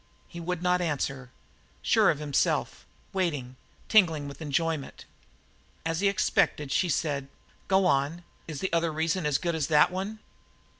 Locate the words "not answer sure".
0.63-2.09